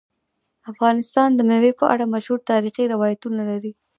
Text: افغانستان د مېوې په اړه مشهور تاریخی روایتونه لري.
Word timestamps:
افغانستان 0.71 1.29
د 1.35 1.39
مېوې 1.49 1.71
په 1.79 1.85
اړه 1.93 2.11
مشهور 2.13 2.39
تاریخی 2.51 2.85
روایتونه 2.93 3.41
لري. 3.51 3.71